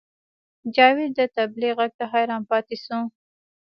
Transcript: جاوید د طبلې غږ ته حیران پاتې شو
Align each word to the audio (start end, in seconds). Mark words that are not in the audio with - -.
جاوید 0.75 1.11
د 1.19 1.21
طبلې 1.35 1.69
غږ 1.77 1.91
ته 1.99 2.05
حیران 2.13 2.41
پاتې 2.49 2.75
شو 2.83 2.99